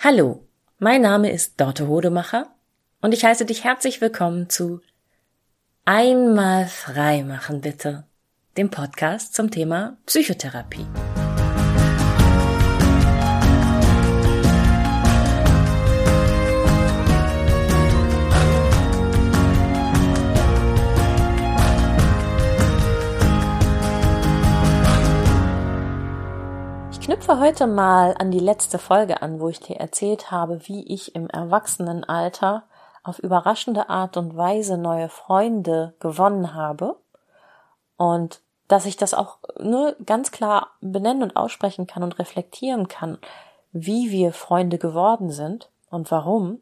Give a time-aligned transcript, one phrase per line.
[0.00, 0.46] Hallo,
[0.78, 2.54] mein Name ist Dorte Hodemacher
[3.00, 4.80] und ich heiße dich herzlich willkommen zu
[5.86, 8.04] Einmal frei machen bitte,
[8.56, 10.86] dem Podcast zum Thema Psychotherapie.
[27.08, 31.14] Knüpfe heute mal an die letzte Folge an, wo ich dir erzählt habe, wie ich
[31.14, 32.64] im Erwachsenenalter
[33.02, 36.96] auf überraschende Art und Weise neue Freunde gewonnen habe.
[37.96, 43.16] Und dass ich das auch nur ganz klar benennen und aussprechen kann und reflektieren kann,
[43.72, 46.60] wie wir Freunde geworden sind und warum.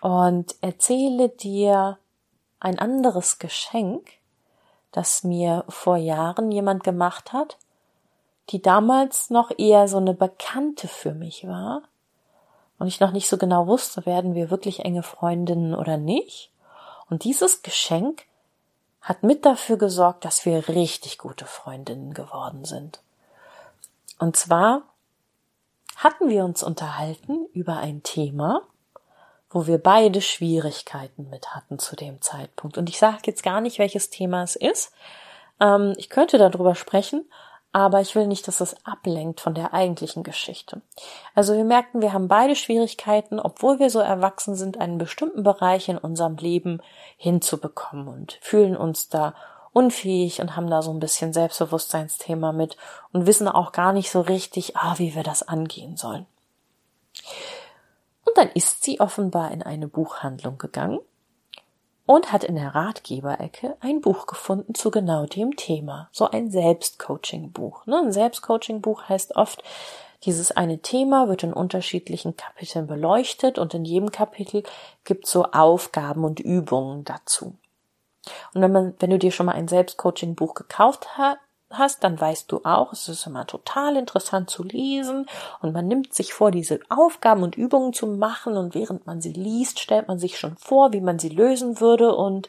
[0.00, 1.98] Und erzähle dir
[2.60, 4.08] ein anderes Geschenk,
[4.92, 7.58] das mir vor Jahren jemand gemacht hat,
[8.50, 11.82] die damals noch eher so eine Bekannte für mich war
[12.78, 16.50] und ich noch nicht so genau wusste, werden wir wirklich enge Freundinnen oder nicht.
[17.10, 18.26] Und dieses Geschenk
[19.00, 23.00] hat mit dafür gesorgt, dass wir richtig gute Freundinnen geworden sind.
[24.18, 24.82] Und zwar
[25.96, 28.62] hatten wir uns unterhalten über ein Thema,
[29.50, 32.78] wo wir beide Schwierigkeiten mit hatten zu dem Zeitpunkt.
[32.78, 34.92] Und ich sage jetzt gar nicht, welches Thema es ist.
[35.60, 37.24] Ähm, ich könnte darüber sprechen,
[37.72, 40.80] aber ich will nicht, dass es ablenkt von der eigentlichen Geschichte.
[41.34, 45.88] Also wir merkten, wir haben beide Schwierigkeiten, obwohl wir so erwachsen sind, einen bestimmten Bereich
[45.88, 46.80] in unserem Leben
[47.16, 49.34] hinzubekommen und fühlen uns da
[49.72, 52.76] unfähig und haben da so ein bisschen Selbstbewusstseinsthema mit
[53.12, 56.26] und wissen auch gar nicht so richtig, ah, wie wir das angehen sollen.
[58.24, 61.00] Und dann ist sie offenbar in eine Buchhandlung gegangen
[62.08, 66.08] und hat in der Ratgeberecke ein Buch gefunden zu genau dem Thema.
[66.10, 67.84] So ein Selbstcoaching-Buch.
[67.84, 67.98] Ne?
[67.98, 69.62] Ein Selbstcoaching-Buch heißt oft,
[70.24, 74.62] dieses eine Thema wird in unterschiedlichen Kapiteln beleuchtet und in jedem Kapitel
[75.04, 77.56] gibt es so Aufgaben und Übungen dazu.
[78.54, 81.36] Und wenn man, wenn du dir schon mal ein Selbstcoaching-Buch gekauft hast,
[81.70, 85.26] hast, dann weißt du auch, es ist immer total interessant zu lesen
[85.60, 89.32] und man nimmt sich vor, diese Aufgaben und Übungen zu machen und während man sie
[89.32, 92.48] liest, stellt man sich schon vor, wie man sie lösen würde und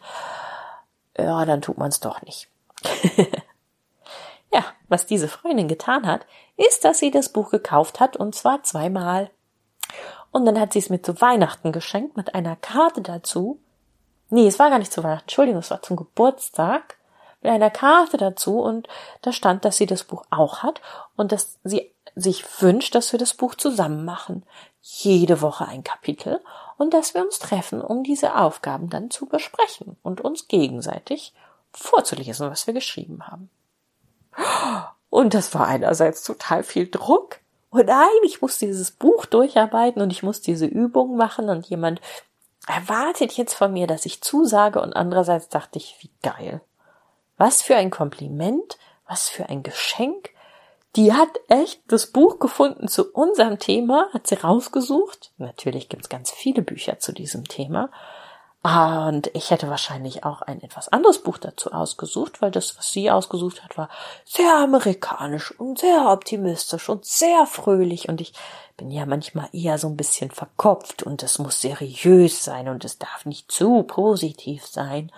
[1.18, 2.48] ja, dann tut man es doch nicht.
[4.54, 6.26] ja, was diese Freundin getan hat,
[6.56, 9.30] ist, dass sie das Buch gekauft hat und zwar zweimal.
[10.32, 13.60] Und dann hat sie es mir zu Weihnachten geschenkt mit einer Karte dazu.
[14.30, 16.99] Nee, es war gar nicht zu Weihnachten, Entschuldigung, es war zum Geburtstag
[17.42, 18.88] mit einer Karte dazu und
[19.22, 20.82] da stand, dass sie das Buch auch hat
[21.16, 24.44] und dass sie sich wünscht, dass wir das Buch zusammen machen.
[24.82, 26.42] Jede Woche ein Kapitel
[26.78, 31.34] und dass wir uns treffen, um diese Aufgaben dann zu besprechen und uns gegenseitig
[31.72, 33.50] vorzulesen, was wir geschrieben haben.
[35.10, 37.40] Und das war einerseits total viel Druck.
[37.70, 42.02] Und nein, ich muss dieses Buch durcharbeiten und ich muss diese Übung machen und jemand
[42.68, 46.62] erwartet jetzt von mir, dass ich zusage und andererseits dachte ich, wie geil.
[47.40, 48.78] Was für ein Kompliment,
[49.08, 50.30] was für ein Geschenk.
[50.96, 55.32] Die hat echt das Buch gefunden zu unserem Thema, hat sie rausgesucht.
[55.38, 57.90] Natürlich gibt's ganz viele Bücher zu diesem Thema.
[58.62, 63.10] Und ich hätte wahrscheinlich auch ein etwas anderes Buch dazu ausgesucht, weil das, was sie
[63.10, 63.90] ausgesucht hat, war
[64.26, 68.10] sehr amerikanisch und sehr optimistisch und sehr fröhlich.
[68.10, 68.34] Und ich
[68.76, 72.98] bin ja manchmal eher so ein bisschen verkopft und es muss seriös sein und es
[72.98, 75.10] darf nicht zu positiv sein.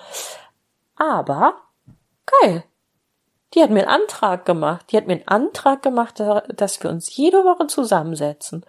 [0.96, 1.56] Aber
[2.40, 2.64] Geil.
[3.54, 4.86] Die hat mir einen Antrag gemacht.
[4.92, 6.22] Die hat mir einen Antrag gemacht,
[6.56, 8.66] dass wir uns jede Woche zusammensetzen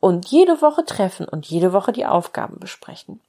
[0.00, 3.20] und jede Woche treffen und jede Woche die Aufgaben besprechen.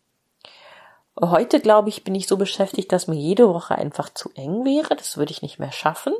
[1.20, 4.96] Heute, glaube ich, bin ich so beschäftigt, dass mir jede Woche einfach zu eng wäre.
[4.96, 6.14] Das würde ich nicht mehr schaffen.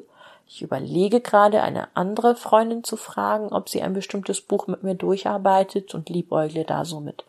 [0.48, 4.96] Ich überlege gerade, eine andere Freundin zu fragen, ob sie ein bestimmtes Buch mit mir
[4.96, 7.24] durcharbeitet und liebäugle da so mit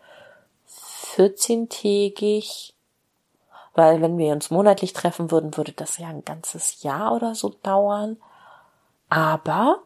[1.14, 2.72] 14-tägig
[3.74, 7.50] weil wenn wir uns monatlich treffen würden, würde das ja ein ganzes Jahr oder so
[7.62, 8.16] dauern.
[9.08, 9.80] Aber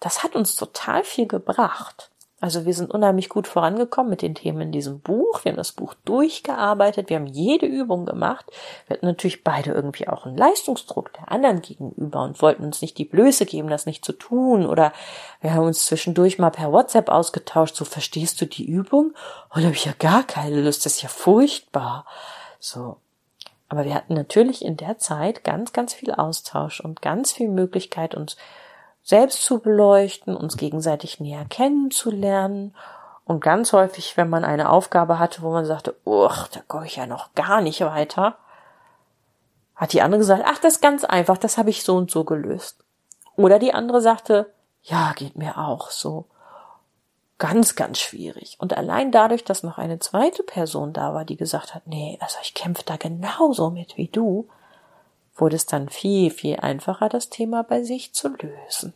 [0.00, 2.10] das hat uns total viel gebracht.
[2.42, 5.44] Also wir sind unheimlich gut vorangekommen mit den Themen in diesem Buch.
[5.44, 7.08] Wir haben das Buch durchgearbeitet.
[7.08, 8.46] Wir haben jede Übung gemacht.
[8.88, 12.98] Wir hatten natürlich beide irgendwie auch einen Leistungsdruck der anderen gegenüber und wollten uns nicht
[12.98, 14.66] die Blöße geben, das nicht zu tun.
[14.66, 14.92] Oder
[15.40, 17.76] wir haben uns zwischendurch mal per WhatsApp ausgetauscht.
[17.76, 19.14] So verstehst du die Übung?
[19.50, 20.84] Und da habe ich ja gar keine Lust.
[20.84, 22.06] Das ist ja furchtbar.
[22.62, 22.98] So.
[23.68, 28.14] Aber wir hatten natürlich in der Zeit ganz, ganz viel Austausch und ganz viel Möglichkeit,
[28.14, 28.36] uns
[29.02, 32.74] selbst zu beleuchten, uns gegenseitig näher kennenzulernen.
[33.24, 36.96] Und ganz häufig, wenn man eine Aufgabe hatte, wo man sagte, uch, da komme ich
[36.96, 38.36] ja noch gar nicht weiter,
[39.74, 42.24] hat die andere gesagt, ach, das ist ganz einfach, das habe ich so und so
[42.24, 42.84] gelöst.
[43.34, 46.26] Oder die andere sagte, ja, geht mir auch so.
[47.42, 48.56] Ganz, ganz schwierig.
[48.60, 52.36] Und allein dadurch, dass noch eine zweite Person da war, die gesagt hat, nee, also
[52.40, 54.46] ich kämpfe da genauso mit wie du,
[55.34, 58.94] wurde es dann viel, viel einfacher, das Thema bei sich zu lösen.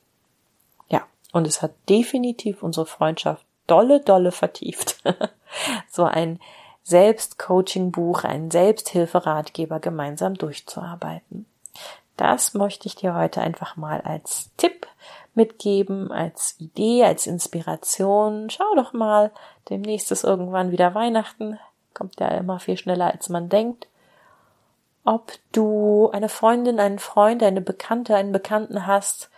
[0.88, 1.02] Ja,
[1.32, 5.02] und es hat definitiv unsere Freundschaft dolle, dolle vertieft.
[5.90, 6.38] so ein
[6.84, 11.46] Selbstcoaching-Buch, ein Selbsthilferatgeber gemeinsam durchzuarbeiten.
[12.16, 14.75] Das möchte ich dir heute einfach mal als Tipp
[15.36, 18.50] mitgeben, als Idee, als Inspiration.
[18.50, 19.30] Schau doch mal,
[19.68, 21.58] demnächst ist irgendwann wieder Weihnachten,
[21.94, 23.86] kommt ja immer viel schneller, als man denkt.
[25.04, 29.30] Ob du eine Freundin, einen Freund, eine Bekannte, einen Bekannten hast,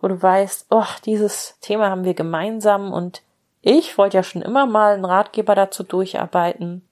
[0.00, 3.22] wo du weißt, oh, dieses Thema haben wir gemeinsam und
[3.62, 6.86] ich wollte ja schon immer mal einen Ratgeber dazu durcharbeiten.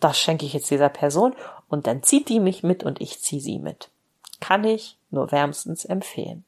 [0.00, 1.34] Das schenke ich jetzt dieser Person
[1.68, 3.88] und dann zieht die mich mit und ich ziehe sie mit.
[4.40, 6.44] Kann ich nur wärmstens empfehlen.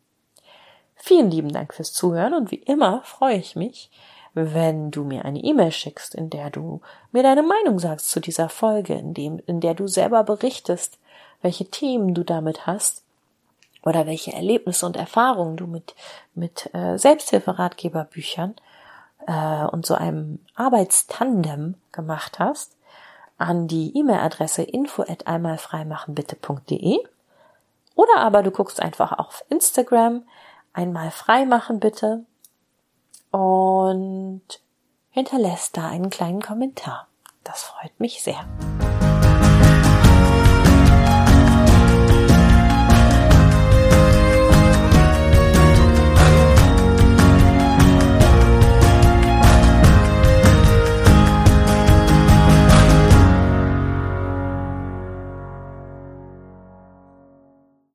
[0.96, 3.90] Vielen lieben Dank fürs Zuhören und wie immer freue ich mich,
[4.34, 6.80] wenn du mir eine E-Mail schickst, in der du
[7.12, 10.98] mir deine Meinung sagst zu dieser Folge, in dem, in der du selber berichtest,
[11.40, 13.02] welche Themen du damit hast
[13.84, 15.94] oder welche Erlebnisse und Erfahrungen du mit,
[16.34, 18.54] mit äh, Selbsthilferatgeberbüchern
[19.26, 22.76] äh, und so einem Arbeitstandem gemacht hast,
[23.36, 26.98] an die E-Mail-Adresse info at einmalfreimachenbitte.de
[27.94, 30.24] oder aber du guckst einfach auf Instagram,
[30.74, 32.24] einmal frei machen bitte
[33.30, 34.42] und
[35.10, 37.08] hinterlässt da einen kleinen Kommentar.
[37.42, 38.46] Das freut mich sehr.